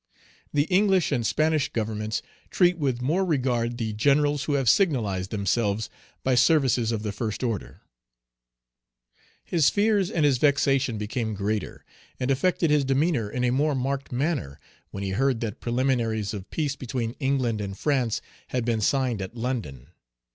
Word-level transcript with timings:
The 0.51 0.63
English 0.63 1.11
and 1.11 1.27
Spanish 1.27 1.69
Governments 1.71 2.23
treat 2.49 2.75
with 2.79 3.03
more 3.03 3.23
regard 3.23 3.77
the 3.77 3.93
generals 3.93 4.45
who 4.45 4.53
have 4.53 4.67
signalized 4.67 5.29
themselves 5.29 5.91
by 6.23 6.33
services 6.33 6.91
of 6.91 7.03
the 7.03 7.11
first 7.11 7.43
order." 7.43 7.81
His 9.45 9.69
fears 9.69 10.07
Page 10.07 10.15
149 10.15 10.17
and 10.17 10.25
his 10.25 10.37
vexation 10.39 10.97
became 10.97 11.35
greater, 11.35 11.85
and 12.19 12.31
affected 12.31 12.71
his 12.71 12.83
demeanor 12.83 13.29
in 13.29 13.43
a 13.43 13.51
more 13.51 13.75
marked 13.75 14.11
manner, 14.11 14.59
when 14.89 15.03
he 15.03 15.11
heard 15.11 15.39
that 15.41 15.59
preliminaries 15.61 16.33
of 16.33 16.49
peace 16.49 16.75
between 16.75 17.13
England 17.19 17.61
and 17.61 17.77
France 17.77 18.21
had 18.47 18.65
been 18.65 18.81
signed 18.81 19.21
at 19.21 19.35
London. 19.37 19.89